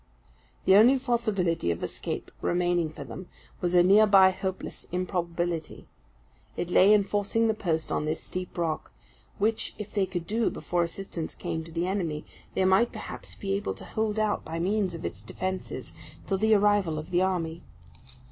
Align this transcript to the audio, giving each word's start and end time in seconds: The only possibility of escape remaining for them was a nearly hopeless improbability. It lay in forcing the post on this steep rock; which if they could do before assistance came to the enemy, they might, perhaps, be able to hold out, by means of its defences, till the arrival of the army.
The 0.65 0.75
only 0.75 0.97
possibility 0.97 1.69
of 1.69 1.83
escape 1.83 2.31
remaining 2.41 2.89
for 2.89 3.03
them 3.03 3.27
was 3.61 3.75
a 3.75 3.83
nearly 3.83 4.31
hopeless 4.31 4.87
improbability. 4.91 5.85
It 6.57 6.71
lay 6.71 6.91
in 6.91 7.03
forcing 7.03 7.45
the 7.45 7.53
post 7.53 7.91
on 7.91 8.05
this 8.05 8.23
steep 8.23 8.57
rock; 8.57 8.91
which 9.37 9.75
if 9.77 9.93
they 9.93 10.07
could 10.07 10.25
do 10.25 10.49
before 10.49 10.81
assistance 10.81 11.35
came 11.35 11.63
to 11.65 11.71
the 11.71 11.85
enemy, 11.85 12.25
they 12.55 12.65
might, 12.65 12.91
perhaps, 12.91 13.35
be 13.35 13.53
able 13.53 13.75
to 13.75 13.85
hold 13.85 14.17
out, 14.17 14.43
by 14.43 14.57
means 14.57 14.95
of 14.95 15.05
its 15.05 15.21
defences, 15.21 15.93
till 16.25 16.39
the 16.39 16.55
arrival 16.55 16.97
of 16.97 17.11
the 17.11 17.21
army. 17.21 17.61